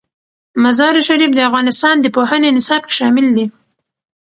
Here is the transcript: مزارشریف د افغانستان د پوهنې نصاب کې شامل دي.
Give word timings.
مزارشریف 0.63 1.31
د 1.35 1.39
افغانستان 1.49 1.95
د 1.99 2.05
پوهنې 2.15 2.49
نصاب 2.57 2.81
کې 2.87 2.93
شامل 2.99 3.27
دي. 3.35 3.45